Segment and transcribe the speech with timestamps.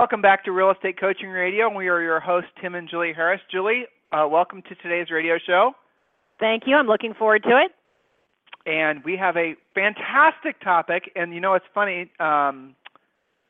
[0.00, 1.68] Welcome back to Real Estate Coaching Radio.
[1.68, 3.42] We are your hosts, Tim and Julie Harris.
[3.52, 5.72] Julie, uh, welcome to today's radio show.
[6.38, 6.74] Thank you.
[6.74, 7.72] I'm looking forward to it.
[8.64, 11.12] And we have a fantastic topic.
[11.14, 12.10] And you know, it's funny.
[12.18, 12.74] Um,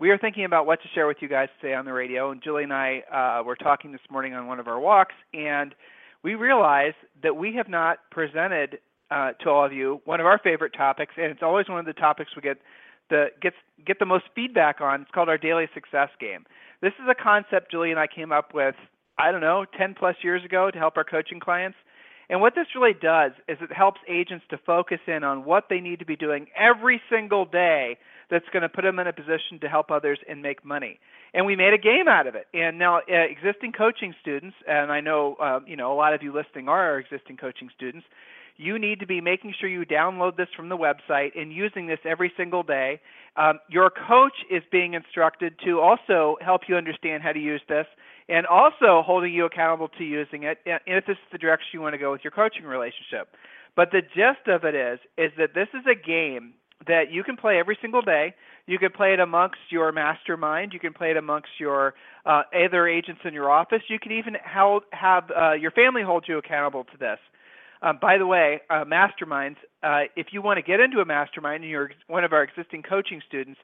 [0.00, 2.32] we are thinking about what to share with you guys today on the radio.
[2.32, 5.72] And Julie and I uh, were talking this morning on one of our walks, and
[6.24, 8.80] we realized that we have not presented
[9.12, 11.86] uh, to all of you one of our favorite topics, and it's always one of
[11.86, 12.58] the topics we get
[13.10, 15.02] the gets get the most feedback on.
[15.02, 16.46] It's called our daily success game.
[16.80, 18.74] This is a concept Julie and I came up with,
[19.18, 21.76] I don't know, 10 plus years ago to help our coaching clients.
[22.30, 25.80] And what this really does is it helps agents to focus in on what they
[25.80, 27.98] need to be doing every single day
[28.30, 31.00] that's going to put them in a position to help others and make money.
[31.34, 32.46] And we made a game out of it.
[32.54, 36.22] And now, uh, existing coaching students, and I know uh, you know a lot of
[36.22, 38.06] you listening are existing coaching students
[38.56, 41.98] you need to be making sure you download this from the website and using this
[42.04, 43.00] every single day.
[43.36, 47.86] Um, your coach is being instructed to also help you understand how to use this
[48.28, 51.94] and also holding you accountable to using it if this is the direction you want
[51.94, 53.28] to go with your coaching relationship.
[53.76, 56.54] But the gist of it is is that this is a game
[56.86, 58.34] that you can play every single day.
[58.66, 60.72] You can play it amongst your mastermind.
[60.72, 63.82] You can play it amongst your uh, other agents in your office.
[63.88, 67.18] You can even have, have uh, your family hold you accountable to this.
[67.82, 71.62] Um, by the way, uh, masterminds, uh, if you want to get into a mastermind
[71.62, 73.58] and you're one of our existing coaching students,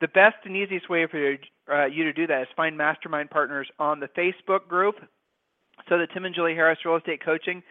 [0.00, 1.38] the best and easiest way for you,
[1.70, 4.96] uh, you to do that is find mastermind partners on the Facebook group.
[5.88, 7.62] So the Tim and Julie Harris Real Estate Coaching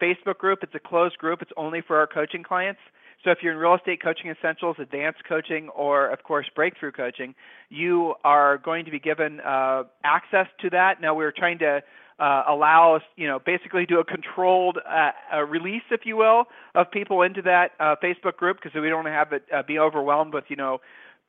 [0.00, 1.42] Facebook group, it's a closed group.
[1.42, 2.80] It's only for our coaching clients.
[3.24, 7.34] So if you're in real estate coaching essentials, advanced coaching, or of course breakthrough coaching,
[7.68, 11.00] you are going to be given uh, access to that.
[11.00, 11.82] Now we're trying to
[12.18, 16.90] uh, allow us, you know, basically do a controlled uh, release, if you will, of
[16.90, 20.44] people into that uh, Facebook group because we don't have it uh, be overwhelmed with,
[20.48, 20.80] you know,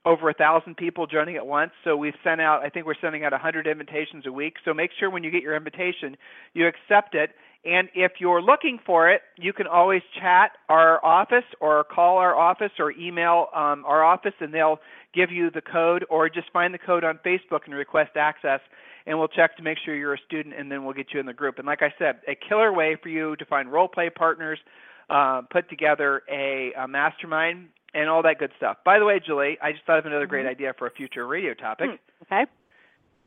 [0.06, 1.72] over a thousand people joining at once.
[1.84, 4.56] So we've sent out, I think we're sending out 100 invitations a week.
[4.66, 6.18] So make sure when you get your invitation,
[6.54, 7.32] you accept it.
[7.66, 12.34] And if you're looking for it, you can always chat our office or call our
[12.34, 14.80] office or email um, our office, and they'll
[15.14, 18.62] give you the code, or just find the code on Facebook and request access
[19.06, 21.26] and we'll check to make sure you're a student, and then we'll get you in
[21.26, 21.58] the group.
[21.58, 24.60] And like I said, a killer way for you to find role play partners,
[25.10, 28.78] uh, put together a, a, mastermind, and all that good stuff.
[28.86, 30.52] By the way, Julie, I just thought of another great mm-hmm.
[30.52, 31.90] idea for a future radio topic.
[31.90, 32.34] Hmm.
[32.34, 32.52] Okay.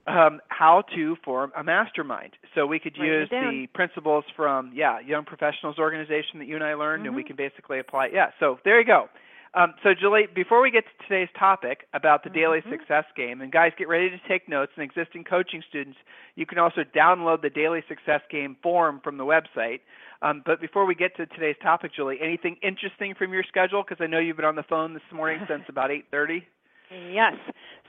[0.05, 2.33] Um, how to form a mastermind.
[2.57, 6.75] So we could use the principles from yeah, Young Professionals Organization that you and I
[6.75, 7.07] learned, mm-hmm.
[7.09, 7.29] and we mm-hmm.
[7.29, 8.09] can basically apply.
[8.13, 8.31] Yeah.
[8.41, 9.09] So there you go.
[9.55, 12.39] Um, so, Julie, before we get to today's topic about the mm-hmm.
[12.39, 14.73] daily success game, and guys, get ready to take notes.
[14.77, 15.99] And existing coaching students,
[16.37, 19.81] you can also download the daily success game form from the website.
[20.23, 23.85] Um, but before we get to today's topic, Julie, anything interesting from your schedule?
[23.87, 26.47] Because I know you've been on the phone this morning since about eight thirty.
[26.91, 27.35] Yes.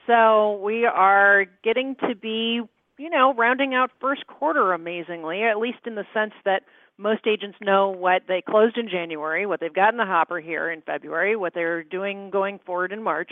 [0.07, 2.62] So we are getting to be,
[2.97, 6.63] you know, rounding out first quarter amazingly, at least in the sense that
[6.98, 10.72] most agents know what they closed in January, what they've got in the hopper here
[10.72, 13.31] in February, what they're doing going forward in March.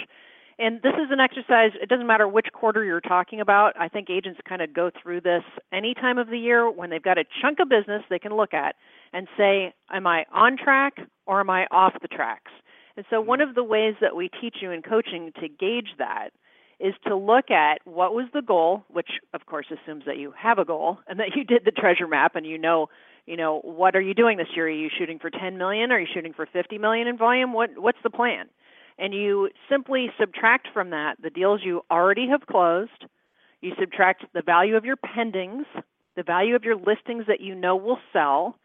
[0.60, 3.74] And this is an exercise, it doesn't matter which quarter you're talking about.
[3.80, 7.02] I think agents kind of go through this any time of the year when they've
[7.02, 8.76] got a chunk of business they can look at
[9.14, 12.52] and say, Am I on track or am I off the tracks?
[12.96, 16.30] And so, one of the ways that we teach you in coaching to gauge that
[16.80, 20.60] is to look at what was the goal, which of course assumes that you have
[20.60, 22.88] a goal and that you did the treasure map and you know
[23.26, 24.66] you know, what are you doing this year?
[24.66, 25.92] Are you shooting for 10 million?
[25.92, 27.54] Are you shooting for 50 million in volume?
[27.54, 28.48] What what's the plan?
[28.98, 33.06] And you simply subtract from that the deals you already have closed.
[33.62, 35.66] You subtract the value of your pendings,
[36.16, 38.56] the value of your listings that you know will sell,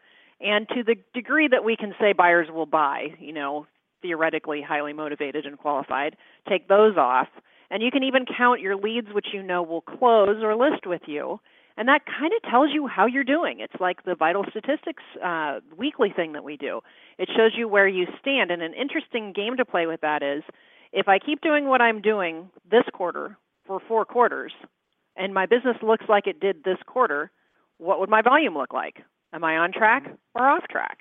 [0.41, 3.67] and to the degree that we can say buyers will buy, you know,
[4.01, 6.15] theoretically highly motivated and qualified,
[6.47, 7.27] take those off.
[7.69, 11.01] And you can even count your leads which you know will close or list with
[11.05, 11.39] you
[11.77, 13.59] and that kind of tells you how you're doing.
[13.59, 16.81] It's like the vital statistics uh, weekly thing that we do.
[17.19, 18.49] It shows you where you stand.
[18.49, 20.43] And an interesting game to play with that is
[20.91, 23.37] if I keep doing what I'm doing this quarter
[23.67, 24.53] for four quarters,
[25.15, 27.31] and my business looks like it did this quarter,
[27.77, 28.97] what would my volume look like?
[29.31, 30.99] Am I on track or off track?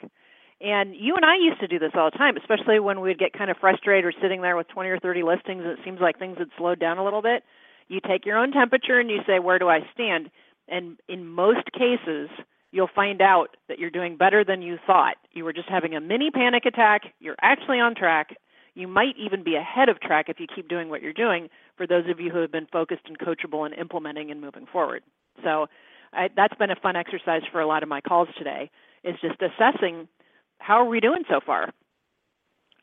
[0.60, 3.32] And you and I used to do this all the time, especially when we'd get
[3.32, 6.18] kind of frustrated or sitting there with 20 or 30 listings and it seems like
[6.18, 7.44] things had slowed down a little bit.
[7.88, 10.30] You take your own temperature and you say, Where do I stand?
[10.68, 12.28] And in most cases,
[12.72, 15.16] you'll find out that you're doing better than you thought.
[15.32, 17.02] You were just having a mini panic attack.
[17.20, 18.36] You're actually on track.
[18.74, 21.86] You might even be ahead of track if you keep doing what you're doing for
[21.86, 25.02] those of you who have been focused and coachable and implementing and moving forward.
[25.42, 25.66] So
[26.12, 28.70] I, that's been a fun exercise for a lot of my calls today
[29.04, 30.08] is just assessing
[30.58, 31.72] how are we doing so far?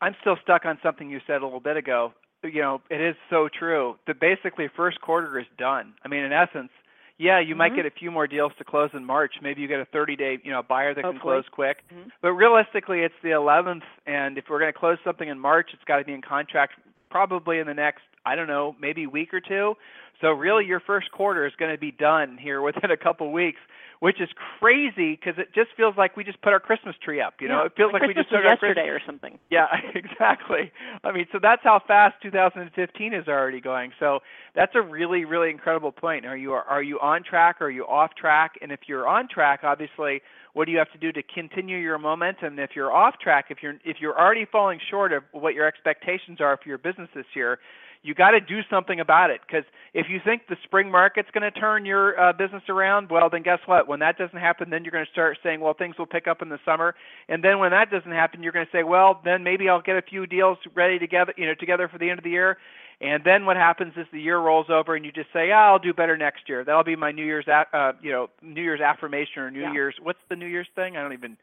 [0.00, 2.12] I'm still stuck on something you said a little bit ago.
[2.42, 3.96] You know, it is so true.
[4.06, 5.94] The basically first quarter is done.
[6.04, 6.70] I mean, in essence,
[7.18, 7.58] yeah, you mm-hmm.
[7.58, 9.34] might get a few more deals to close in March.
[9.42, 11.20] Maybe you get a 30-day, you know, buyer that Hopefully.
[11.20, 11.78] can close quick.
[11.92, 12.08] Mm-hmm.
[12.22, 15.84] But realistically, it's the 11th, and if we're going to close something in March, it's
[15.84, 16.74] got to be in contract
[17.10, 19.74] probably in the next, I don't know, maybe week or two.
[20.20, 23.60] So really, your first quarter is going to be done here within a couple weeks
[24.04, 24.28] which is
[24.60, 27.36] crazy because it just feels like we just put our Christmas tree up.
[27.40, 29.38] You know, yeah, it feels like, like we just took yesterday or something.
[29.50, 30.72] Yeah, exactly.
[31.04, 33.92] I mean, so that's how fast 2015 is already going.
[33.98, 34.18] So
[34.54, 36.26] that's a really, really incredible point.
[36.26, 37.62] Are you are you on track?
[37.62, 38.52] Or are you off track?
[38.60, 40.20] And if you're on track, obviously,
[40.54, 42.58] what do you have to do to continue your momentum?
[42.58, 46.40] If you're off track, if you're if you're already falling short of what your expectations
[46.40, 47.58] are for your business this year,
[48.02, 49.64] you got to do something about it because
[49.94, 53.42] if you think the spring market's going to turn your uh, business around, well, then
[53.42, 53.88] guess what?
[53.88, 56.40] When that doesn't happen, then you're going to start saying, well, things will pick up
[56.40, 56.94] in the summer,
[57.28, 59.96] and then when that doesn't happen, you're going to say, well, then maybe I'll get
[59.96, 62.58] a few deals ready together, you know, together for the end of the year.
[63.00, 65.78] And then what happens is the year rolls over, and you just say, "Ah, I'll
[65.78, 69.42] do better next year." That'll be my New Year's, uh, you know, New Year's affirmation
[69.42, 69.72] or New yeah.
[69.72, 69.96] Year's.
[70.00, 70.96] What's the New Year's thing?
[70.96, 71.36] I don't even.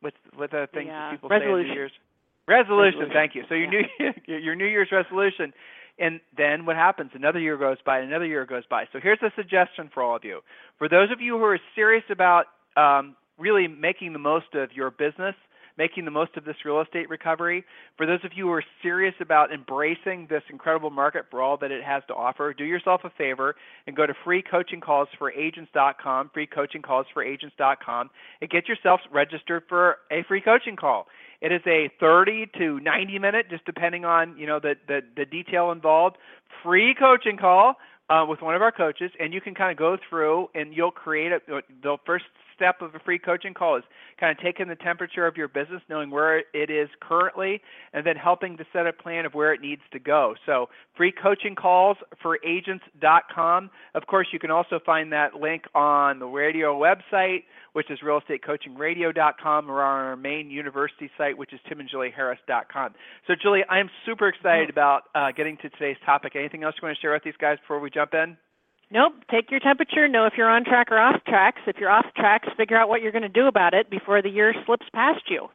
[0.00, 1.10] What's what the things yeah.
[1.10, 1.64] that people resolution.
[1.64, 1.92] say New Year's?
[2.48, 3.00] Resolution.
[3.00, 3.10] resolution.
[3.12, 3.44] Thank you.
[3.48, 4.12] So your yeah.
[4.26, 5.52] new your New Year's resolution
[5.98, 7.10] and then what happens?
[7.14, 8.84] Another year goes by, another year goes by.
[8.92, 10.40] So here's a suggestion for all of you.
[10.78, 12.46] For those of you who are serious about
[12.76, 15.34] um, really making the most of your business,
[15.82, 17.64] making the most of this real estate recovery,
[17.96, 21.72] for those of you who are serious about embracing this incredible market for all that
[21.72, 23.56] it has to offer, do yourself a favor
[23.88, 31.08] and go to freecoachingcallsforagents.com, freecoachingcallsforagents.com, and get yourself registered for a free coaching call.
[31.40, 35.24] It is a 30 to 90 minute, just depending on you know the the, the
[35.24, 36.16] detail involved,
[36.62, 37.74] free coaching call
[38.08, 40.92] uh, with one of our coaches, and you can kind of go through and you'll
[40.92, 41.40] create a,
[41.82, 42.26] the first
[42.62, 43.82] step of a free coaching call is
[44.20, 47.60] kind of taking the temperature of your business, knowing where it is currently,
[47.92, 50.34] and then helping to set a plan of where it needs to go.
[50.46, 53.70] So, free coaching calls for agents.com.
[53.96, 57.42] Of course, you can also find that link on the radio website,
[57.72, 62.94] which is realestatecoachingradio.com, or on our main university site, which is timandjulieharris.com.
[63.26, 66.36] So, Julie, I'm super excited about uh, getting to today's topic.
[66.36, 68.36] Anything else you want to share with these guys before we jump in?
[68.92, 69.14] Nope.
[69.30, 70.06] Take your temperature.
[70.06, 71.62] Know if you're on track or off tracks.
[71.66, 74.28] If you're off tracks, figure out what you're going to do about it before the
[74.28, 75.48] year slips past you.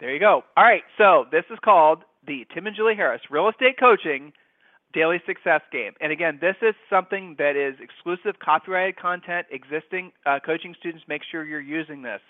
[0.00, 0.44] There you go.
[0.54, 0.82] All right.
[0.98, 4.34] So this is called the Tim and Julie Harris Real Estate Coaching
[4.92, 5.92] Daily Success Game.
[6.02, 9.46] And again, this is something that is exclusive copyrighted content.
[9.50, 12.20] Existing uh, coaching students, make sure you're using this.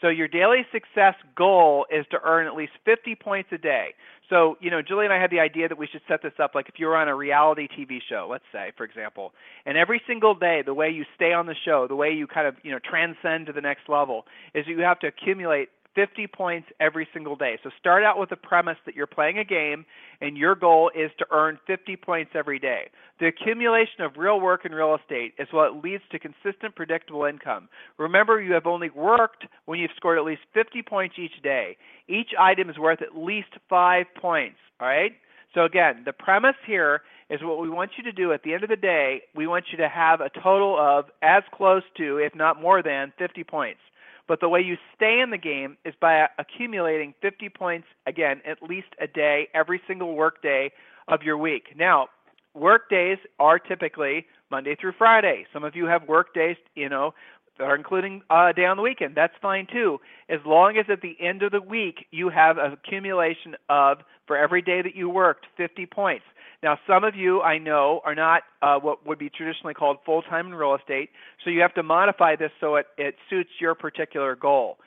[0.00, 3.94] So your daily success goal is to earn at least 50 points a day.
[4.28, 6.54] So, you know, Julie and I had the idea that we should set this up
[6.54, 9.32] like if you're on a reality TV show, let's say, for example,
[9.64, 12.46] and every single day the way you stay on the show, the way you kind
[12.46, 16.68] of, you know, transcend to the next level is you have to accumulate 50 points
[16.78, 17.58] every single day.
[17.64, 19.84] So start out with the premise that you're playing a game
[20.20, 22.90] and your goal is to earn 50 points every day.
[23.18, 27.68] The accumulation of real work in real estate is what leads to consistent, predictable income.
[27.98, 31.76] Remember, you have only worked when you've scored at least 50 points each day.
[32.08, 34.58] Each item is worth at least five points.
[34.80, 35.12] All right?
[35.54, 37.00] So, again, the premise here
[37.30, 39.64] is what we want you to do at the end of the day, we want
[39.72, 43.80] you to have a total of as close to, if not more than, 50 points.
[44.28, 48.62] But the way you stay in the game is by accumulating 50 points, again, at
[48.62, 50.72] least a day, every single work day
[51.08, 51.76] of your week.
[51.76, 52.08] Now,
[52.54, 55.46] work days are typically Monday through Friday.
[55.52, 57.14] Some of you have work days, you know,
[57.58, 59.14] that are including uh, a day on the weekend.
[59.14, 62.72] That's fine too, as long as at the end of the week you have an
[62.72, 66.24] accumulation of, for every day that you worked, 50 points.
[66.66, 70.22] Now, some of you I know are not uh, what would be traditionally called full
[70.22, 71.10] time in real estate,
[71.44, 74.78] so you have to modify this so it, it suits your particular goal.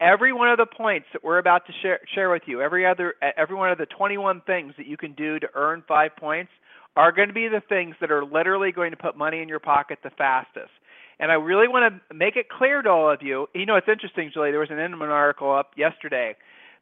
[0.00, 3.14] Every one of the points that we're about to share, share with you, every other,
[3.36, 6.50] every one of the 21 things that you can do to earn five points,
[6.96, 9.60] are going to be the things that are literally going to put money in your
[9.60, 10.72] pocket the fastest.
[11.20, 13.46] And I really want to make it clear to all of you.
[13.54, 14.50] You know, it's interesting, Julie.
[14.50, 16.34] There was an Inman article up yesterday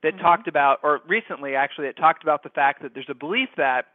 [0.03, 0.23] that mm-hmm.
[0.23, 3.89] talked about, or recently actually, that talked about the fact that there's a belief that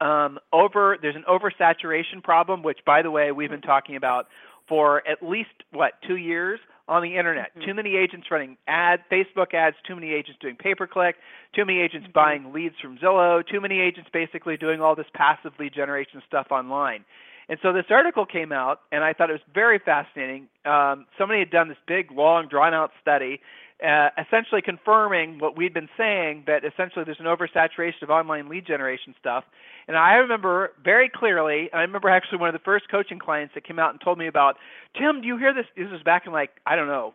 [0.00, 4.26] um, over there's an oversaturation problem, which by the way we've been talking about
[4.68, 7.50] for at least what two years on the internet.
[7.50, 7.66] Mm-hmm.
[7.68, 11.16] Too many agents running ad Facebook ads, too many agents doing pay per click,
[11.54, 12.12] too many agents mm-hmm.
[12.12, 16.48] buying leads from Zillow, too many agents basically doing all this passive lead generation stuff
[16.50, 17.04] online.
[17.48, 20.46] And so this article came out, and I thought it was very fascinating.
[20.64, 23.40] Um, somebody had done this big, long, drawn-out study,
[23.84, 28.66] uh, essentially confirming what we'd been saying that essentially there's an oversaturation of online lead
[28.66, 29.44] generation stuff.
[29.88, 33.64] And I remember very clearly, I remember actually one of the first coaching clients that
[33.64, 34.56] came out and told me about,
[34.96, 35.66] Tim, do you hear this?
[35.76, 37.14] This was back in like, I don't know,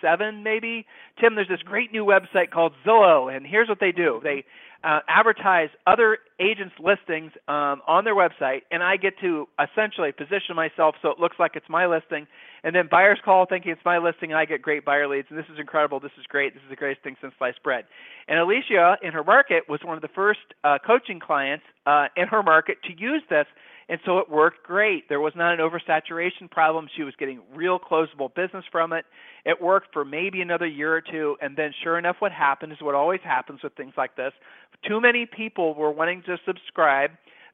[0.00, 0.86] 07 maybe.
[1.20, 4.20] Tim, there's this great new website called Zillow, and here's what they do.
[4.22, 4.44] They
[4.84, 10.56] uh, advertise other agents' listings um, on their website, and I get to essentially position
[10.56, 12.26] myself so it looks like it's my listing.
[12.64, 15.28] And then buyers call thinking it's my listing, and I get great buyer leads.
[15.30, 16.00] And this is incredible.
[16.00, 16.54] This is great.
[16.54, 17.84] This is the greatest thing since sliced bread.
[18.28, 22.28] And Alicia, in her market, was one of the first uh, coaching clients uh, in
[22.28, 23.46] her market to use this
[23.92, 25.10] and so it worked great.
[25.10, 26.88] There was not an oversaturation problem.
[26.96, 29.04] She was getting real closable business from it.
[29.44, 31.36] It worked for maybe another year or two.
[31.42, 34.32] And then, sure enough, what happened is what always happens with things like this
[34.88, 37.10] too many people were wanting to subscribe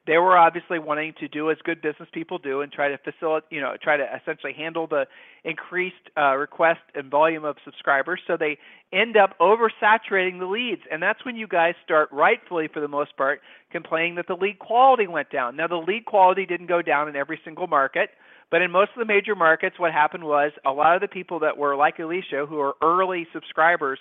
[0.07, 3.51] they were obviously wanting to do as good business people do and try to facilitate,
[3.51, 5.05] you know, try to essentially handle the
[5.43, 8.19] increased uh, request and volume of subscribers.
[8.25, 8.57] So they
[8.91, 13.15] end up oversaturating the leads, and that's when you guys start, rightfully for the most
[13.17, 13.41] part,
[13.71, 15.55] complaining that the lead quality went down.
[15.55, 18.09] Now the lead quality didn't go down in every single market.
[18.51, 21.39] But in most of the major markets, what happened was a lot of the people
[21.39, 23.99] that were like Alicia, who are early subscribers,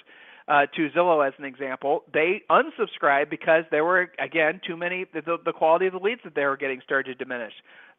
[0.49, 5.05] uh, to Zillow as an example, they unsubscribed because there were again too many.
[5.13, 7.53] The, the quality of the leads that they were getting started to diminish.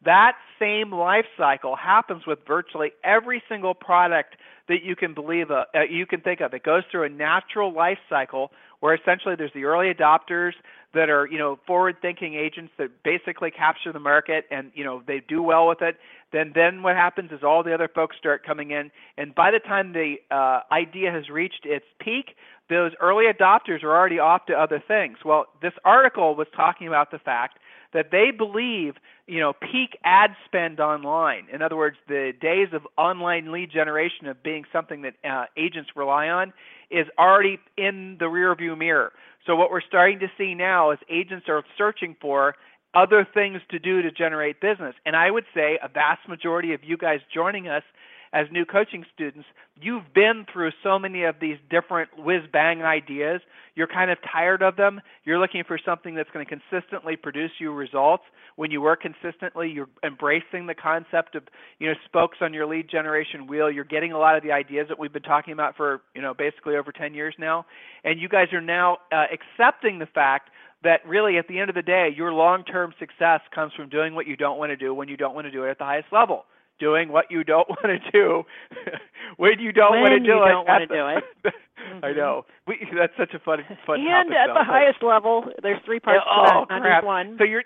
[0.04, 4.36] That same life cycle happens with virtually every single product
[4.68, 6.52] that you can believe uh, uh, you can think of.
[6.52, 10.52] It goes through a natural life cycle where essentially there's the early adopters
[10.92, 15.02] that are you know forward thinking agents that basically capture the market and you know
[15.06, 15.96] they do well with it.
[16.32, 18.90] Then then what happens is all the other folks start coming in.
[19.16, 22.36] And by the time the uh, idea has reached its peak
[22.68, 25.18] those early adopters are already off to other things.
[25.24, 27.58] Well this article was talking about the fact
[27.92, 28.94] that they believe
[29.26, 34.26] you know peak ad spend online in other words the days of online lead generation
[34.26, 36.52] of being something that uh, agents rely on
[36.90, 39.12] is already in the rearview mirror.
[39.46, 42.54] So what we're starting to see now is agents are searching for
[42.94, 44.94] other things to do to generate business.
[45.06, 47.84] And i would say a vast majority of you guys joining us
[48.32, 49.46] as new coaching students,
[49.80, 53.40] you've been through so many of these different whiz bang ideas.
[53.74, 55.00] You're kind of tired of them.
[55.24, 58.22] You're looking for something that's going to consistently produce you results.
[58.54, 61.42] When you work consistently, you're embracing the concept of,
[61.80, 63.70] you know, spokes on your lead generation wheel.
[63.70, 66.32] You're getting a lot of the ideas that we've been talking about for, you know,
[66.32, 67.66] basically over 10 years now.
[68.04, 70.50] And you guys are now uh, accepting the fact
[70.84, 74.14] that really at the end of the day, your long term success comes from doing
[74.14, 75.84] what you don't want to do when you don't want to do it at the
[75.84, 76.44] highest level
[76.80, 78.42] doing what you don't want to do
[79.36, 80.48] when you don't want to do it.
[80.48, 81.24] don't want to do it.
[81.44, 82.04] mm-hmm.
[82.04, 82.46] I know.
[82.66, 86.64] We, that's such a fun, fun and at the highest level, there's three parts oh,
[86.68, 87.36] to that, one.
[87.38, 87.62] So you're,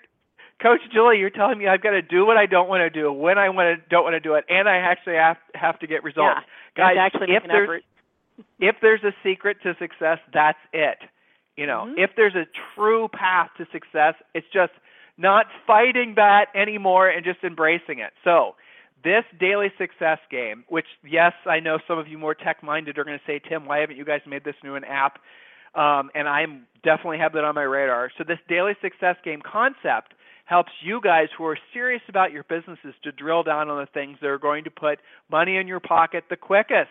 [0.61, 3.11] Coach Julie, you're telling me I've got to do what I don't want to do
[3.11, 5.87] when I want to don't want to do it, and I actually have have to
[5.87, 6.41] get results.
[6.77, 7.83] Yeah, Guys, actually if there's effort.
[8.59, 10.97] if there's a secret to success, that's it.
[11.57, 11.97] You know, Mhm.
[11.97, 12.45] if there's a
[12.75, 14.73] true path to success, it's just
[15.17, 18.13] not fighting that anymore and just embracing it.
[18.23, 18.55] So,
[19.05, 23.05] this daily success game, which yes, I know some of you more tech minded are
[23.05, 25.19] going to say, Tim, why haven't you guys made this new an app?
[25.75, 28.09] Um, and I'm definitely have that on my radar.
[28.17, 30.13] So this daily success game concept
[30.45, 34.17] helps you guys who are serious about your businesses to drill down on the things
[34.21, 36.89] that are going to put money in your pocket the quickest.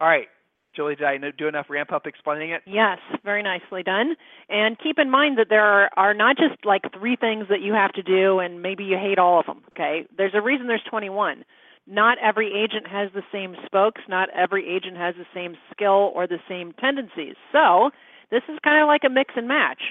[0.00, 0.28] All right,
[0.74, 2.62] Julie, did I do enough ramp up explaining it?
[2.66, 4.16] Yes, very nicely done.
[4.48, 7.74] And keep in mind that there are, are not just like three things that you
[7.74, 10.06] have to do and maybe you hate all of them, okay?
[10.16, 11.44] There's a reason there's 21.
[11.86, 16.26] Not every agent has the same spokes, not every agent has the same skill or
[16.26, 17.34] the same tendencies.
[17.50, 17.90] So,
[18.30, 19.82] this is kind of like a mix and match.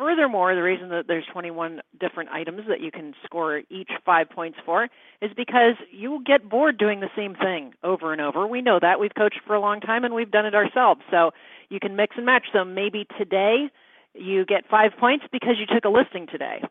[0.00, 4.56] Furthermore, the reason that there's 21 different items that you can score each five points
[4.64, 4.88] for
[5.20, 8.46] is because you will get bored doing the same thing over and over.
[8.46, 8.98] We know that.
[8.98, 11.02] We've coached for a long time and we've done it ourselves.
[11.10, 11.32] So
[11.68, 12.46] you can mix and match.
[12.50, 13.68] So maybe today
[14.14, 16.62] you get five points because you took a listing today.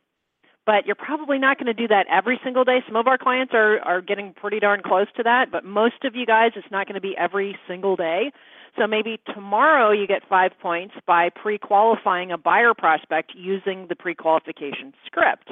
[0.65, 2.79] But you're probably not going to do that every single day.
[2.87, 6.15] Some of our clients are, are getting pretty darn close to that, but most of
[6.15, 8.31] you guys, it's not going to be every single day.
[8.79, 14.93] So maybe tomorrow you get five points by pre-qualifying a buyer prospect using the pre-qualification
[15.05, 15.51] script.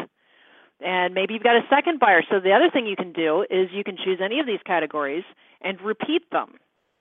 [0.79, 2.21] And maybe you've got a second buyer.
[2.29, 5.25] So the other thing you can do is you can choose any of these categories
[5.61, 6.53] and repeat them.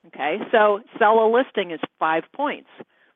[0.08, 2.68] Okay, so sell a listing is five points.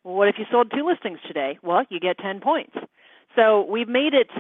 [0.05, 1.59] Well, what if you sold two listings today?
[1.63, 2.77] Well, you get 10 points.
[3.35, 4.31] So we've made it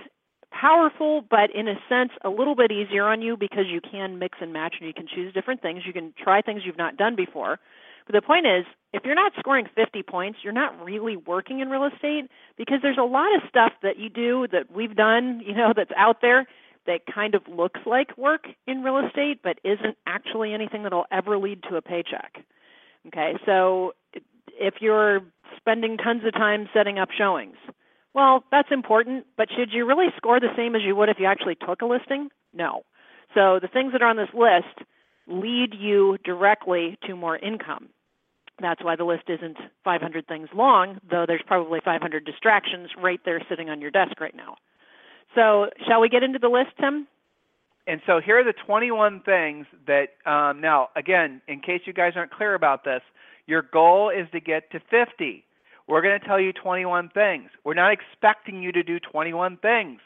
[0.53, 4.39] powerful, but in a sense, a little bit easier on you because you can mix
[4.41, 5.83] and match and you can choose different things.
[5.87, 7.59] You can try things you've not done before.
[8.12, 11.85] The point is, if you're not scoring 50 points, you're not really working in real
[11.85, 15.73] estate because there's a lot of stuff that you do that we've done, you know,
[15.75, 16.47] that's out there.
[16.87, 21.38] that kind of looks like work in real estate but isn't actually anything that'll ever
[21.38, 22.45] lead to a paycheck.
[23.07, 23.93] Okay, so
[24.49, 25.21] if you're
[25.57, 27.57] spending tons of time setting up showings,
[28.12, 31.26] well, that's important, but should you really score the same as you would if you
[31.26, 32.29] actually took a listing?
[32.52, 32.83] No.
[33.35, 34.87] So the things that are on this list
[35.29, 37.88] lead you directly to more income.
[38.61, 43.40] That's why the list isn't 500 things long, though there's probably 500 distractions right there
[43.49, 44.57] sitting on your desk right now.
[45.35, 47.07] So, shall we get into the list, Tim?
[47.87, 52.12] And so here are the 21 things that, um, now, again, in case you guys
[52.17, 53.00] aren't clear about this,
[53.47, 55.45] your goal is to get to 50.
[55.88, 57.50] We're going to tell you 21 things.
[57.64, 60.00] We're not expecting you to do 21 things.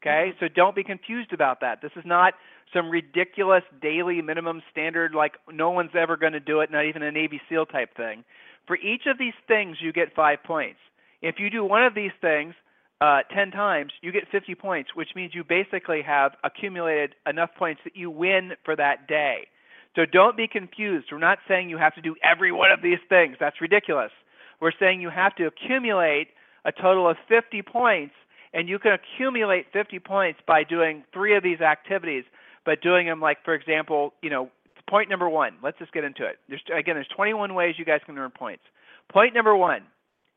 [0.00, 0.32] Okay?
[0.40, 1.80] So don't be confused about that.
[1.82, 2.34] This is not
[2.72, 7.02] some ridiculous daily minimum standard like no one's ever going to do it, not even
[7.02, 8.24] a Navy SEAL type thing.
[8.66, 10.78] For each of these things, you get five points.
[11.22, 12.54] If you do one of these things
[13.00, 17.80] uh, 10 times, you get 50 points, which means you basically have accumulated enough points
[17.84, 19.48] that you win for that day.
[19.96, 21.06] So don't be confused.
[21.10, 23.36] We're not saying you have to do every one of these things.
[23.40, 24.12] That's ridiculous.
[24.60, 26.28] We're saying you have to accumulate
[26.64, 28.14] a total of 50 points,
[28.52, 32.24] and you can accumulate 50 points by doing three of these activities
[32.68, 34.50] but doing them like, for example, you know,
[34.90, 35.54] point number one.
[35.62, 36.36] Let's just get into it.
[36.50, 38.62] There's again, there's 21 ways you guys can earn points.
[39.10, 39.84] Point number one: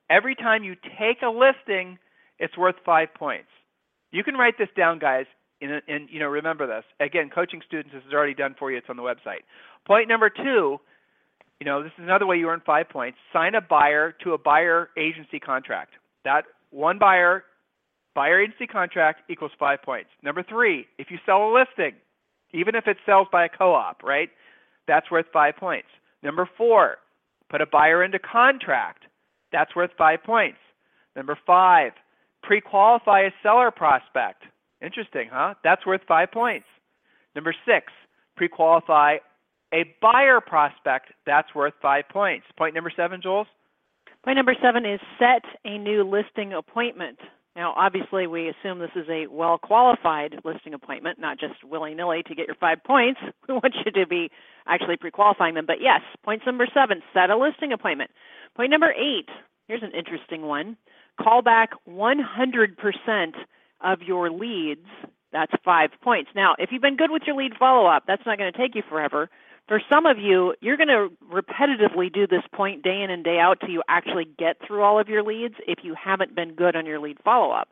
[0.10, 2.00] every time you take a listing,
[2.40, 3.50] it's worth five points.
[4.12, 5.26] You can write this down, guys.
[5.62, 6.86] And you know, remember this.
[7.02, 8.78] Again, coaching students, this is already done for you.
[8.78, 9.44] It's on the website.
[9.86, 10.80] Point number two,
[11.60, 13.18] you know, this is another way you earn five points.
[13.34, 15.92] Sign a buyer to a buyer agency contract.
[16.24, 17.44] That one buyer,
[18.16, 20.10] buyer agency contract equals five points.
[20.24, 21.96] Number three, if you sell a listing,
[22.54, 24.30] even if it sells by a co-op, right?
[24.88, 25.88] That's worth five points.
[26.24, 26.98] Number four,
[27.50, 29.04] put a buyer into contract.
[29.52, 30.58] That's worth five points.
[31.16, 31.92] Number five,
[32.44, 34.44] pre-qualify a seller prospect.
[34.82, 35.56] Interesting, huh?
[35.64, 36.66] That's worth five points.
[37.36, 37.92] Number six,
[38.36, 39.18] pre-qualify
[39.74, 41.14] a buyer prospect.
[41.26, 42.46] That's worth five points.
[42.58, 43.48] Point number seven, Jules?
[44.24, 47.20] Point number seven is set a new listing appointment.
[47.56, 52.24] Now, obviously, we assume this is a well qualified listing appointment, not just willy nilly
[52.24, 53.20] to get your five points.
[53.48, 54.32] We want you to be
[54.66, 55.66] actually pre qualifying them.
[55.66, 58.12] But yes, point number seven set a listing appointment.
[58.56, 59.28] Point number eight
[59.68, 60.78] here's an interesting one
[61.22, 63.32] call back 100%
[63.82, 64.86] of your leads.
[65.32, 66.32] That's five points.
[66.36, 68.76] Now, if you've been good with your lead follow up, that's not going to take
[68.76, 69.30] you forever
[69.72, 73.40] for some of you, you're going to repetitively do this point day in and day
[73.40, 76.76] out till you actually get through all of your leads if you haven't been good
[76.76, 77.70] on your lead follow up.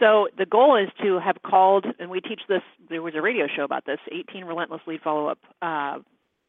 [0.00, 3.48] So the goal is to have called, and we teach this, there was a radio
[3.54, 5.98] show about this 18 relentless lead follow up uh,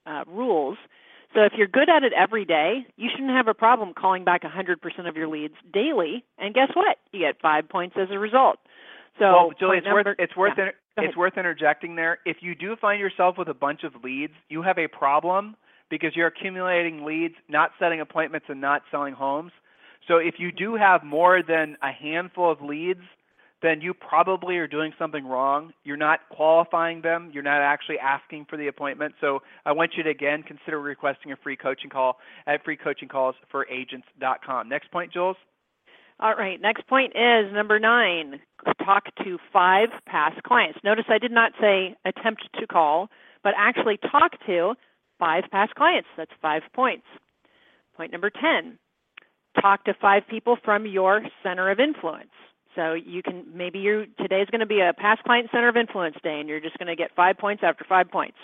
[0.06, 0.78] uh, rules.
[1.36, 4.44] So if you're good at it every day, you shouldn't have a problem calling back
[4.44, 6.24] 100% of your leads daily.
[6.38, 6.96] And guess what?
[7.12, 8.60] You get five points as a result.
[9.20, 12.20] So, well, Julie, it's number, worth it's worth yeah it's worth interjecting there.
[12.26, 15.56] If you do find yourself with a bunch of leads, you have a problem
[15.90, 19.52] because you're accumulating leads, not setting appointments, and not selling homes.
[20.08, 23.02] So if you do have more than a handful of leads,
[23.62, 25.74] then you probably are doing something wrong.
[25.84, 27.32] You're not qualifying them.
[27.34, 29.16] You're not actually asking for the appointment.
[29.20, 34.70] So I want you to again consider requesting a free coaching call at freecoachingcallsforagents.com.
[34.70, 35.38] Next point, Jules.
[36.20, 38.40] All right, next point is number nine
[38.84, 40.80] talk to five past clients.
[40.84, 43.10] Notice I did not say attempt to call,
[43.44, 44.74] but actually talk to
[45.20, 46.08] five past clients.
[46.18, 47.06] That's five points.
[47.96, 48.80] Point number 10
[49.62, 52.30] talk to five people from your center of influence.
[52.76, 55.78] So you can maybe you today is going to be a past client center of
[55.78, 58.38] influence day and you're just going to get 5 points after 5 points.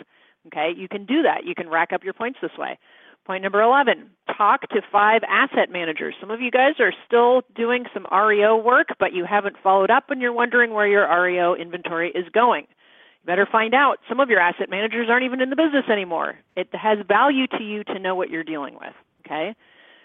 [0.47, 0.73] Okay?
[0.75, 1.45] You can do that.
[1.45, 2.79] You can rack up your points this way.
[3.25, 6.13] Point number 11, talk to five asset managers.
[6.19, 10.09] Some of you guys are still doing some REO work, but you haven't followed up
[10.09, 12.67] and you're wondering where your REO inventory is going.
[12.67, 13.99] You better find out.
[14.09, 16.35] Some of your asset managers aren't even in the business anymore.
[16.57, 18.93] It has value to you to know what you're dealing with.
[19.25, 19.55] Okay?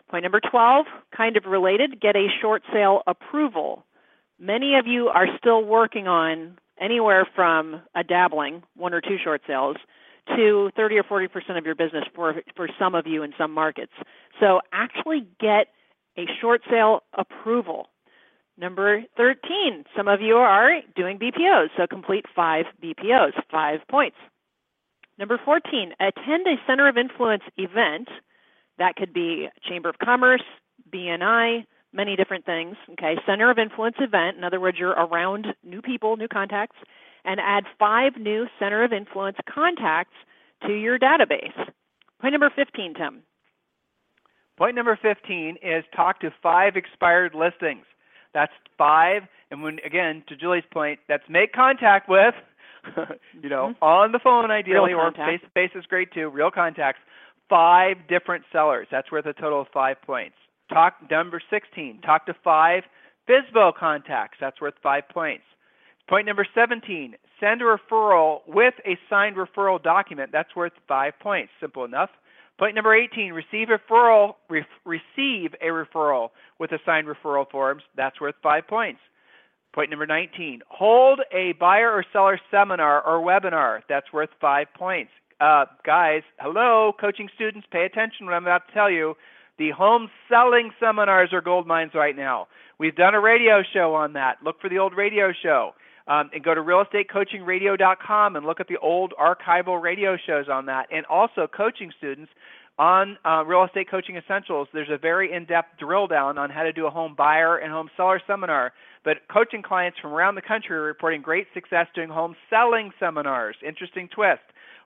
[0.09, 3.85] Point number 12, kind of related, get a short sale approval.
[4.38, 9.42] Many of you are still working on anywhere from a dabbling, one or two short
[9.44, 9.76] sales,
[10.36, 13.52] to 30 or 40 percent of your business for for some of you in some
[13.52, 13.92] markets.
[14.40, 15.68] So actually get
[16.16, 17.88] a short sale approval.
[18.56, 24.16] Number 13, some of you are doing BPOs, so complete five BPOs, five points.
[25.16, 28.08] Number 14, attend a center of influence event.
[28.78, 30.42] That could be Chamber of Commerce,
[30.92, 32.76] BNI, many different things.
[32.92, 34.36] Okay, center of influence event.
[34.36, 36.76] In other words, you're around new people, new contacts
[37.24, 40.14] and add five new center of influence contacts
[40.66, 41.57] to your database.
[42.20, 43.22] Point number 15, Tim.
[44.57, 47.85] Point number 15 is talk to five expired listings.
[48.35, 52.35] That's five, and when again to Julie's point, that's make contact with
[53.42, 53.85] you know, mm-hmm.
[53.85, 56.28] on the phone ideally, or face to face is great too.
[56.28, 57.00] Real contacts.
[57.48, 58.88] Five different sellers.
[58.90, 60.37] That's worth a total of five points.
[60.70, 62.00] Talk number 16.
[62.02, 62.83] Talk to five
[63.28, 64.37] FSBO contacts.
[64.40, 65.44] That's worth five points.
[66.08, 67.14] Point number 17.
[67.38, 70.30] Send a referral with a signed referral document.
[70.32, 71.52] That's worth five points.
[71.60, 72.10] Simple enough.
[72.58, 77.82] Point number 18, receive referral, re- receive a referral with assigned referral forms.
[77.96, 79.00] That's worth five points.
[79.72, 83.82] Point number 19, hold a buyer or seller seminar or webinar.
[83.88, 85.12] That's worth five points.
[85.40, 89.14] Uh, guys, hello, coaching students, pay attention what I'm about to tell you.
[89.58, 92.48] The home selling seminars are gold mines right now.
[92.78, 94.38] We've done a radio show on that.
[94.42, 95.74] Look for the old radio show.
[96.08, 100.86] Um, and go to realestatecoachingradio.com and look at the old archival radio shows on that.
[100.90, 102.30] And also, coaching students
[102.78, 106.62] on uh, Real Estate Coaching Essentials, there's a very in depth drill down on how
[106.62, 108.72] to do a home buyer and home seller seminar.
[109.04, 113.56] But coaching clients from around the country are reporting great success doing home selling seminars.
[113.66, 114.40] Interesting twist.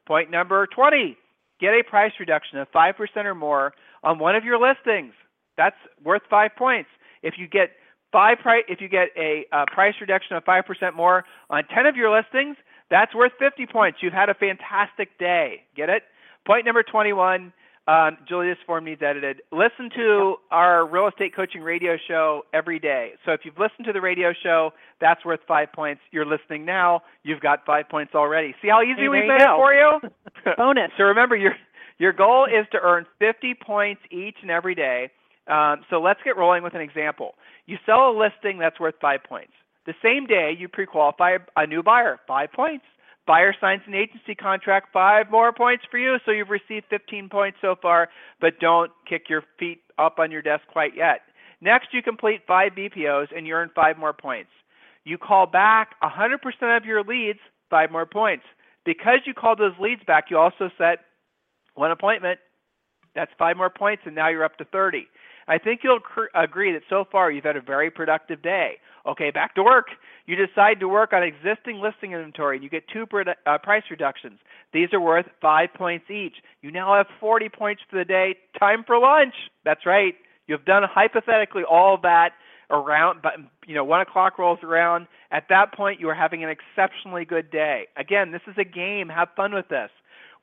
[0.06, 1.16] Point number 20
[1.62, 2.92] get a price reduction of 5%
[3.24, 5.14] or more on one of your listings.
[5.56, 6.90] That's worth five points.
[7.22, 7.70] If you get
[8.12, 11.86] five price, if you get a uh, price reduction of five percent more on ten
[11.86, 12.56] of your listings,
[12.92, 13.98] that's worth 50 points.
[14.02, 15.62] You've had a fantastic day.
[15.74, 16.02] Get it?
[16.46, 17.52] Point number 21.
[17.88, 19.40] Um, Julie, this form needs edited.
[19.50, 23.12] Listen to our real estate coaching radio show every day.
[23.24, 24.70] So if you've listened to the radio show,
[25.00, 26.02] that's worth five points.
[26.12, 28.54] You're listening now, you've got five points already.
[28.62, 30.00] See how easy hey, we've made it for you?
[30.56, 30.90] Bonus.
[30.98, 31.54] so remember, your
[31.98, 35.10] your goal is to earn 50 points each and every day.
[35.48, 37.34] Um, so let's get rolling with an example.
[37.66, 39.52] You sell a listing that's worth five points.
[39.86, 42.84] The same day, you pre-qualify a new buyer, five points.
[43.26, 46.16] Buyer signs an agency contract, five more points for you.
[46.24, 48.08] So you've received 15 points so far,
[48.40, 51.20] but don't kick your feet up on your desk quite yet.
[51.60, 54.50] Next, you complete five BPOs and you earn five more points.
[55.04, 57.38] You call back 100% of your leads,
[57.70, 58.44] five more points.
[58.84, 60.98] Because you called those leads back, you also set
[61.74, 62.40] one appointment.
[63.14, 65.06] That's five more points, and now you're up to 30.
[65.48, 66.00] I think you'll
[66.34, 68.78] agree that so far you've had a very productive day.
[69.06, 69.86] Okay, back to work.
[70.26, 73.06] You decide to work on existing listing inventory and you get two
[73.46, 74.38] uh, price reductions.
[74.72, 76.36] These are worth five points each.
[76.62, 78.36] You now have 40 points for the day.
[78.58, 79.34] Time for lunch.
[79.64, 80.14] That's right.
[80.46, 82.30] You've done hypothetically all that
[82.70, 83.32] around, but
[83.66, 85.06] you know, one o'clock rolls around.
[85.30, 87.88] At that point, you are having an exceptionally good day.
[87.96, 89.08] Again, this is a game.
[89.08, 89.90] Have fun with this.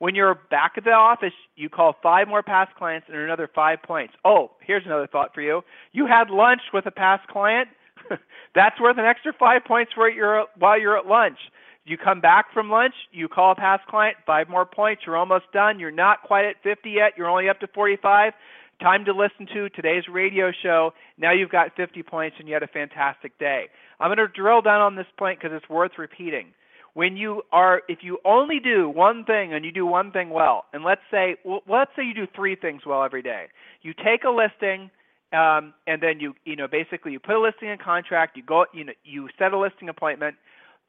[0.00, 3.82] When you're back at the office, you call five more past clients and another five
[3.82, 4.14] points.
[4.24, 5.60] Oh, here's another thought for you.
[5.92, 7.68] You had lunch with a past client.
[8.54, 11.36] That's worth an extra five points for your, while you're at lunch.
[11.84, 15.52] You come back from lunch, you call a past client, five more points, you're almost
[15.52, 15.78] done.
[15.78, 18.32] You're not quite at 50 yet, you're only up to 45.
[18.80, 20.94] Time to listen to today's radio show.
[21.18, 23.66] Now you've got 50 points and you had a fantastic day.
[23.98, 26.54] I'm going to drill down on this point because it's worth repeating
[26.94, 30.64] when you are if you only do one thing and you do one thing well
[30.72, 33.46] and let's say well, let's say you do three things well every day.
[33.82, 34.90] You take a listing
[35.32, 38.66] um, and then you you know basically you put a listing in contract you go
[38.72, 40.36] you know you set a listing appointment.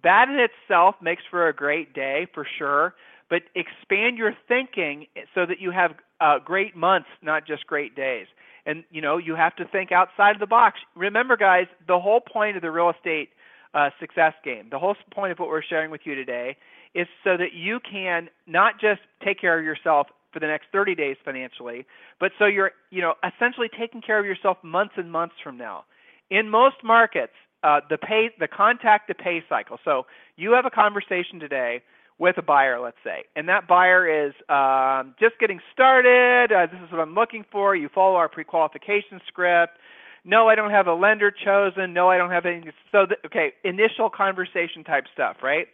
[0.03, 2.95] That in itself makes for a great day for sure
[3.29, 8.27] but expand your thinking so that you have uh, great months not just great days.
[8.65, 10.79] And you know you have to think outside of the box.
[10.95, 13.29] Remember guys the whole point of the real estate
[13.73, 14.67] uh, success game.
[14.69, 16.57] The whole point of what we're sharing with you today
[16.93, 20.95] is so that you can not just take care of yourself for the next 30
[20.95, 21.85] days financially,
[22.19, 25.83] but so you're, you know, essentially taking care of yourself months and months from now.
[26.29, 29.77] In most markets, uh, the pay, the contact to pay cycle.
[29.83, 30.05] So
[30.37, 31.81] you have a conversation today
[32.17, 36.51] with a buyer, let's say, and that buyer is um, just getting started.
[36.51, 37.75] Uh, this is what I'm looking for.
[37.75, 39.77] You follow our pre-qualification script
[40.23, 41.93] no, I don't have a lender chosen.
[41.93, 42.71] No, I don't have any.
[42.91, 45.67] So, the, okay, initial conversation type stuff, right?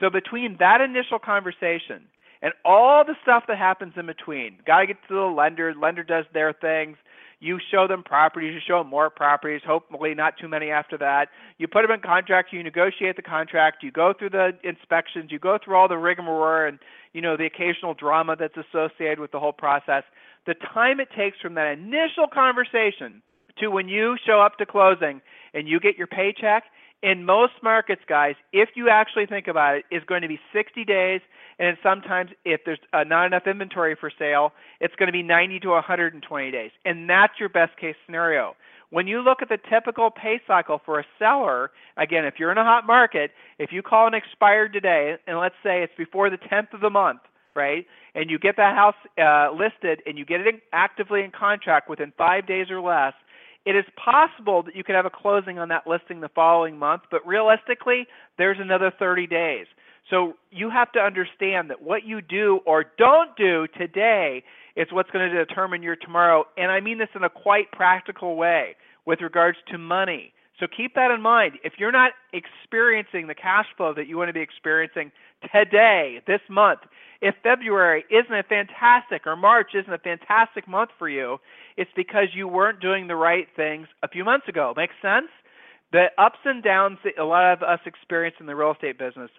[0.00, 2.04] So between that initial conversation
[2.42, 5.74] and all the stuff that happens in between, got to get to the lender.
[5.74, 6.98] Lender does their things.
[7.40, 8.54] You show them properties.
[8.54, 9.62] You show them more properties.
[9.66, 11.28] Hopefully, not too many after that.
[11.58, 12.52] You put them in contract.
[12.52, 13.82] You negotiate the contract.
[13.82, 15.30] You go through the inspections.
[15.30, 16.78] You go through all the rigmarole and
[17.12, 20.04] you know the occasional drama that's associated with the whole process.
[20.46, 23.22] The time it takes from that initial conversation
[23.58, 25.20] to when you show up to closing
[25.54, 26.64] and you get your paycheck,
[27.02, 30.84] in most markets, guys, if you actually think about it, is going to be 60
[30.84, 31.20] days,
[31.58, 35.60] and sometimes if there's uh, not enough inventory for sale, it's going to be 90
[35.60, 38.56] to 120 days, and that's your best case scenario.
[38.90, 42.58] When you look at the typical pay cycle for a seller, again, if you're in
[42.58, 46.38] a hot market, if you call an expired today, and let's say it's before the
[46.38, 47.20] 10th of the month,
[47.54, 51.30] right, and you get that house uh, listed and you get it in, actively in
[51.30, 53.14] contract within five days or less,
[53.66, 57.02] it is possible that you could have a closing on that listing the following month,
[57.10, 58.06] but realistically,
[58.38, 59.66] there's another 30 days.
[60.08, 64.44] So you have to understand that what you do or don't do today
[64.76, 66.44] is what's going to determine your tomorrow.
[66.56, 70.32] And I mean this in a quite practical way with regards to money.
[70.58, 71.58] So keep that in mind.
[71.64, 75.12] If you're not experiencing the cash flow that you want to be experiencing
[75.52, 76.80] today, this month,
[77.20, 81.38] if February isn't a fantastic or March isn't a fantastic month for you,
[81.76, 84.72] it's because you weren't doing the right things a few months ago.
[84.76, 85.28] Makes sense?
[85.92, 89.30] The ups and downs that a lot of us experience in the real estate business,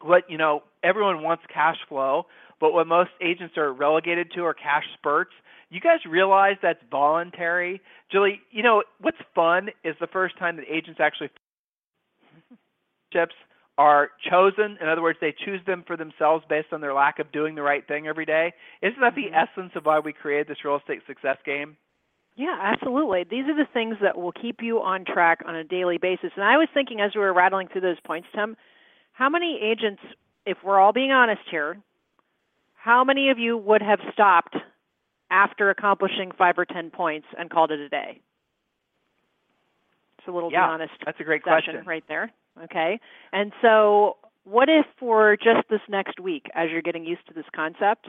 [0.00, 2.26] what you know, everyone wants cash flow,
[2.60, 5.32] but what most agents are relegated to are cash spurts.
[5.68, 7.80] You guys realize that's voluntary?
[8.10, 11.30] Julie, you know, what's fun is the first time that agents actually
[13.12, 13.34] chips
[13.78, 14.78] are chosen.
[14.80, 17.62] In other words, they choose them for themselves based on their lack of doing the
[17.62, 18.54] right thing every day.
[18.80, 19.34] Isn't that the Mhm.
[19.34, 21.76] essence of why we created this real estate success game?
[22.36, 23.24] Yeah, absolutely.
[23.24, 26.32] These are the things that will keep you on track on a daily basis.
[26.36, 28.56] And I was thinking as we were rattling through those points, Tim,
[29.12, 30.02] how many agents,
[30.44, 31.78] if we're all being honest here,
[32.86, 34.54] how many of you would have stopped
[35.28, 38.20] after accomplishing five or ten points and called it a day?
[40.18, 41.84] It's a little Yeah, honest That's a great question.
[41.84, 42.30] right there.
[42.62, 43.00] Okay.
[43.32, 47.44] And so, what if for just this next week, as you're getting used to this
[47.54, 48.08] concept,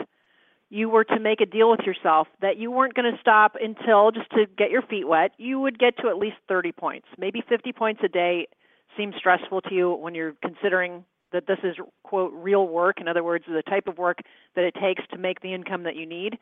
[0.70, 4.12] you were to make a deal with yourself that you weren't going to stop until
[4.12, 7.08] just to get your feet wet, you would get to at least 30 points.
[7.18, 8.48] Maybe 50 points a day
[8.96, 13.02] seems stressful to you when you're considering that this is, quote, real work.
[13.02, 14.20] In other words, the type of work
[14.56, 16.38] that it takes to make the income that you need.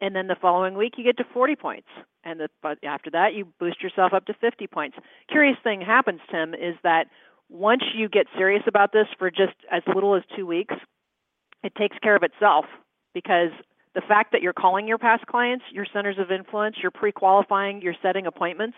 [0.00, 1.88] And then the following week, you get to 40 points.
[2.24, 4.96] And the, but after that, you boost yourself up to 50 points.
[5.30, 7.08] Curious thing happens, Tim, is that
[7.50, 10.74] once you get serious about this for just as little as two weeks,
[11.62, 12.64] it takes care of itself
[13.12, 13.50] because
[13.94, 17.82] the fact that you're calling your past clients, your centers of influence, you're pre qualifying,
[17.82, 18.76] you're setting appointments,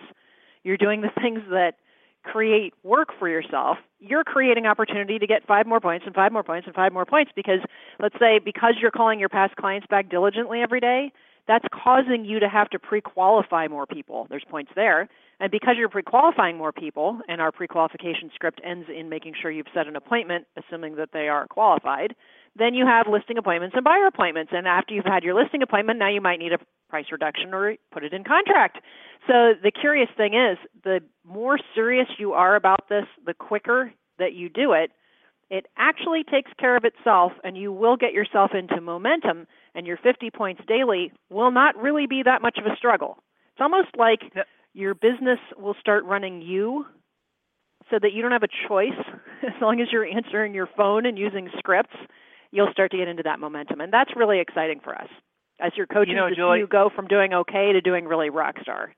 [0.65, 1.75] you're doing the things that
[2.23, 6.43] create work for yourself, you're creating opportunity to get five more points and five more
[6.43, 7.61] points and five more points because
[7.99, 11.13] let's say because you're calling your past clients back diligently every day,
[11.49, 14.27] that's causing you to have to pre-qualify more people.
[14.31, 15.09] There's points there.
[15.41, 19.67] And because you're pre-qualifying more people and our pre-qualification script ends in making sure you've
[19.75, 22.15] set an appointment assuming that they are qualified,
[22.57, 24.53] then you have listing appointments and buyer appointments.
[24.55, 26.59] And after you've had your listing appointment, now you might need a
[26.89, 28.79] price reduction or put it in contract.
[29.27, 34.35] So the curious thing is, the more serious you are about this, the quicker that
[34.35, 34.91] you do it,
[35.51, 39.97] it actually takes care of itself and you will get yourself into momentum and your
[39.97, 43.19] 50 points daily will not really be that much of a struggle.
[43.53, 44.21] It's almost like
[44.75, 46.87] your business will start running you
[47.91, 48.99] so that you don't have a choice.
[49.43, 51.97] As long as you're answering your phone and using scripts,
[52.53, 53.81] you'll start to get into that momentum.
[53.81, 55.09] And that's really exciting for us
[55.61, 58.31] as your coaches You know, to see you go from doing okay to doing really
[58.31, 58.93] rock star.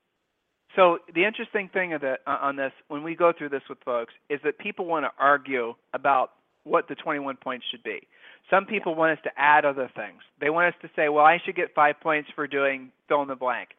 [0.75, 3.77] So the interesting thing of the, uh, on this, when we go through this with
[3.85, 6.31] folks, is that people want to argue about
[6.63, 8.07] what the 21 points should be.
[8.49, 10.21] Some people want us to add other things.
[10.41, 13.27] They want us to say, well, I should get five points for doing fill in
[13.27, 13.69] the blank.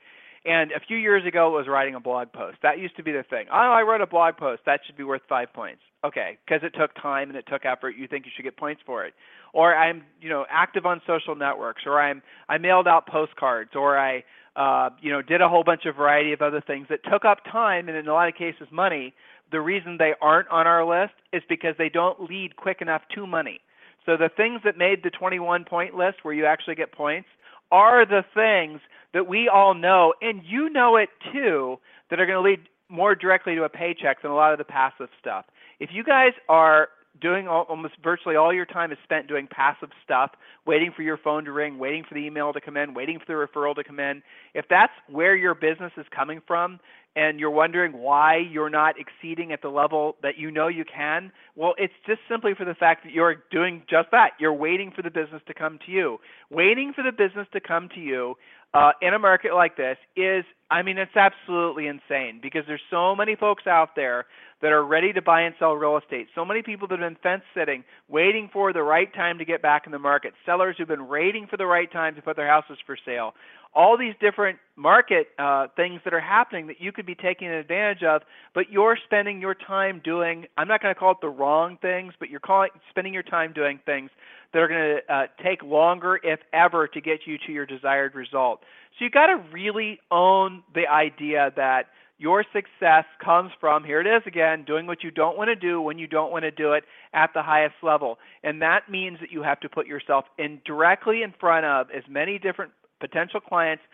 [0.44, 2.58] And a few years ago, it was writing a blog post.
[2.62, 3.46] That used to be the thing.
[3.50, 4.62] Oh, I wrote a blog post.
[4.66, 5.80] That should be worth five points.
[6.05, 7.97] Okay, because it took time and it took effort.
[7.97, 9.14] You think you should get points for it.
[9.55, 11.83] Or I'm, you know, active on social networks.
[11.87, 13.71] Or I'm, I mailed out postcards.
[13.75, 14.23] Or I,
[14.55, 17.38] uh, you know, did a whole bunch of variety of other things that took up
[17.51, 19.14] time and in a lot of cases money.
[19.51, 23.27] The reason they aren't on our list is because they don't lead quick enough to
[23.27, 23.61] money.
[24.05, 27.29] So the things that made the 21 point list where you actually get points
[27.73, 28.81] are the things
[29.14, 31.79] that we all know, and you know it too,
[32.11, 34.64] that are going to lead more directly to a paycheck than a lot of the
[34.64, 35.47] passive stuff.
[35.80, 36.88] If you guys are
[37.20, 40.32] doing all, almost virtually all your time is spent doing passive stuff,
[40.66, 43.24] waiting for your phone to ring, waiting for the email to come in, waiting for
[43.26, 44.22] the referral to come in,
[44.54, 46.80] if that's where your business is coming from
[47.16, 51.30] and you're wondering why you're not exceeding at the level that you know you can,
[51.54, 54.30] well, it's just simply for the fact that you're doing just that.
[54.40, 56.18] You're waiting for the business to come to you.
[56.50, 58.34] Waiting for the business to come to you
[58.74, 63.14] uh, in a market like this is, I mean, it's absolutely insane because there's so
[63.14, 64.26] many folks out there
[64.62, 66.26] that are ready to buy and sell real estate.
[66.34, 69.62] So many people that have been fence sitting, waiting for the right time to get
[69.62, 70.32] back in the market.
[70.44, 73.34] Sellers who've been waiting for the right time to put their houses for sale.
[73.74, 78.02] All these different market uh, things that are happening that you could be taking advantage
[78.02, 78.22] of,
[78.54, 80.46] but you're spending your time doing.
[80.56, 83.52] I'm not going to call it the wrong things, but you're calling spending your time
[83.52, 84.10] doing things
[84.52, 88.14] that are going to uh, take longer, if ever, to get you to your desired
[88.14, 88.60] result.
[88.98, 94.06] So you've got to really own the idea that your success comes from, here it
[94.06, 96.72] is again, doing what you don't want to do when you don't want to do
[96.72, 98.18] it at the highest level.
[98.44, 102.04] And that means that you have to put yourself in directly in front of as
[102.08, 102.70] many different
[103.07, 103.85] potential clients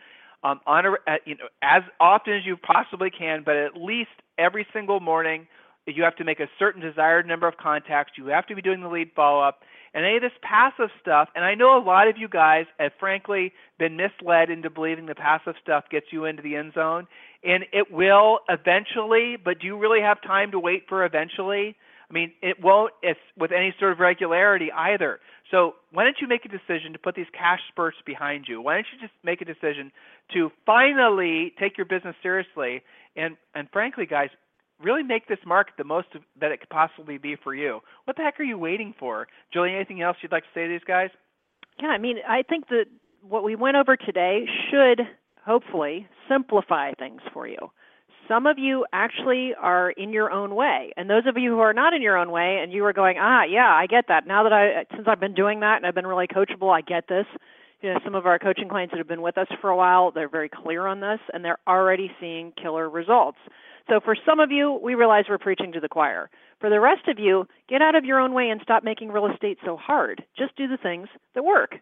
[0.47, 4.15] um, on a, uh, you know, as often as you possibly can, but at least
[4.37, 5.41] every single morning,
[5.87, 8.13] You have to make a certain desired number of contacts.
[8.17, 9.61] You have to be doing the lead follow up.
[9.93, 12.93] And any of this passive stuff, and I know a lot of you guys have
[12.99, 17.07] frankly been misled into believing the passive stuff gets you into the end zone.
[17.43, 21.75] And it will eventually, but do you really have time to wait for eventually?
[22.09, 25.19] I mean, it won't it's with any sort of regularity either.
[25.51, 28.61] So why don't you make a decision to put these cash spurts behind you?
[28.61, 29.91] Why don't you just make a decision
[30.33, 32.81] to finally take your business seriously
[33.15, 34.29] and and frankly, guys,
[34.81, 36.07] really make this market the most
[36.39, 37.79] that it could possibly be for you.
[38.05, 39.27] What the heck are you waiting for?
[39.53, 41.09] Julie, anything else you'd like to say to these guys?
[41.81, 42.85] Yeah, I mean, I think that
[43.27, 45.01] what we went over today should
[45.45, 47.57] hopefully simplify things for you.
[48.27, 51.73] Some of you actually are in your own way, and those of you who are
[51.73, 54.25] not in your own way and you are going, ah, yeah, I get that.
[54.25, 57.07] Now that I, since I've been doing that and I've been really coachable, I get
[57.07, 57.25] this.
[57.81, 60.11] You know, some of our coaching clients that have been with us for a while,
[60.11, 63.39] they're very clear on this, and they're already seeing killer results.
[63.89, 66.29] So for some of you, we realize we're preaching to the choir.
[66.59, 69.25] For the rest of you, get out of your own way and stop making real
[69.25, 70.23] estate so hard.
[70.37, 71.75] Just do the things that work.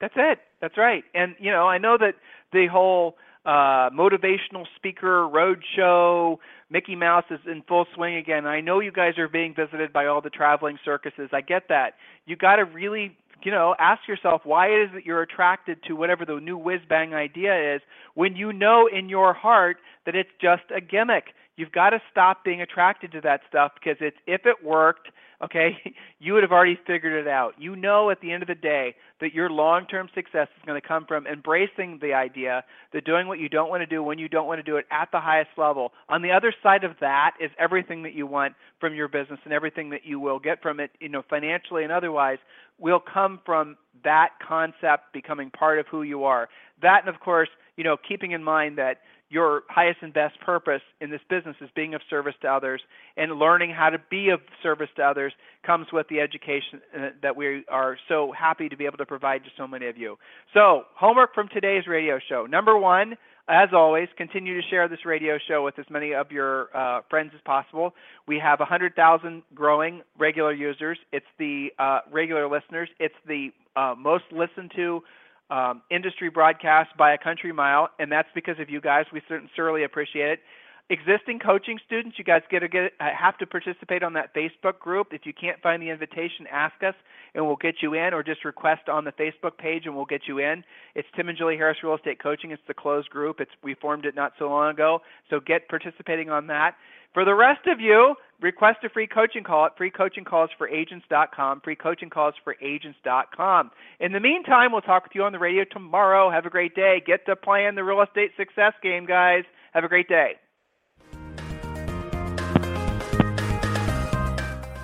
[0.00, 0.38] That's it.
[0.60, 1.02] That's right.
[1.14, 2.14] And you know, I know that
[2.52, 3.16] the whole
[3.48, 6.36] uh, motivational speaker roadshow
[6.70, 8.44] Mickey Mouse is in full swing again.
[8.46, 11.30] I know you guys are being visited by all the traveling circuses.
[11.32, 11.94] I get that.
[12.26, 15.94] You got to really you know, ask yourself why it is that you're attracted to
[15.94, 17.80] whatever the new whiz bang idea is
[18.14, 21.26] when you know in your heart that it's just a gimmick.
[21.56, 25.08] You've got to stop being attracted to that stuff because it's if it worked,
[25.42, 25.76] okay,
[26.18, 27.54] you would have already figured it out.
[27.58, 30.86] You know at the end of the day that your long-term success is going to
[30.86, 34.28] come from embracing the idea that doing what you don't want to do when you
[34.28, 35.92] don't want to do it at the highest level.
[36.08, 39.52] On the other side of that is everything that you want from your business and
[39.52, 42.38] everything that you will get from it, you know, financially and otherwise
[42.78, 46.48] will come from that concept becoming part of who you are.
[46.82, 48.98] That and of course, you know, keeping in mind that
[49.30, 52.80] your highest and best purpose in this business is being of service to others
[53.16, 55.32] and learning how to be of service to others
[55.64, 59.44] comes with the education uh, that we are so happy to be able to provide
[59.44, 60.16] to so many of you.
[60.54, 62.46] So, homework from today's radio show.
[62.46, 63.16] Number 1,
[63.48, 67.32] as always, continue to share this radio show with as many of your uh, friends
[67.34, 67.94] as possible.
[68.26, 70.98] We have 100,000 growing regular users.
[71.12, 72.88] It's the uh, regular listeners.
[72.98, 75.02] It's the uh, most listened to
[75.50, 79.06] um, industry broadcast by a country mile, and that's because of you guys.
[79.12, 79.22] We
[79.56, 80.40] certainly appreciate it.
[80.90, 84.78] Existing coaching students, you guys get to get uh, have to participate on that Facebook
[84.78, 85.08] group.
[85.12, 86.94] If you can't find the invitation, ask us,
[87.34, 90.22] and we'll get you in, or just request on the Facebook page, and we'll get
[90.26, 90.64] you in.
[90.94, 92.52] It's Tim and Julie Harris Real Estate Coaching.
[92.52, 93.38] It's the closed group.
[93.38, 96.74] It's we formed it not so long ago, so get participating on that.
[97.12, 103.70] For the rest of you, request a free coaching call at freecoachingcallsforagents.com, freecoachingcallsforagents.com.
[104.00, 106.30] In the meantime, we'll talk with you on the radio tomorrow.
[106.30, 107.02] Have a great day.
[107.06, 109.44] Get to playing the real estate success game, guys.
[109.74, 110.36] Have a great day.